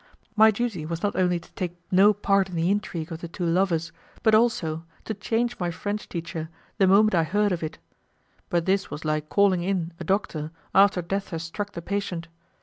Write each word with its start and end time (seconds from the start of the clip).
My 0.35 0.49
duty 0.49 0.83
was 0.83 1.03
not 1.03 1.15
only 1.15 1.39
to 1.39 1.51
take 1.51 1.77
no 1.91 2.11
part 2.11 2.49
in 2.49 2.55
the 2.55 2.71
intrigue 2.71 3.11
of 3.11 3.21
the 3.21 3.27
two 3.27 3.45
love, 3.45 3.71
but 4.23 4.33
also 4.33 4.83
to 5.05 5.13
change 5.13 5.59
my 5.59 5.69
French 5.69 6.09
teacher 6.09 6.49
the 6.79 6.87
moment 6.87 7.13
I 7.13 7.21
heard 7.21 7.51
of 7.51 7.61
it; 7.61 7.77
but 8.49 8.65
this 8.65 8.89
was 8.89 9.05
like 9.05 9.29
calling 9.29 9.61
in 9.61 9.93
a 9.99 10.03
doctor 10.03 10.49
after 10.73 11.03
death 11.03 11.29
has 11.29 11.43
struck 11.43 11.73
the 11.73 11.83
patient. 11.83 12.29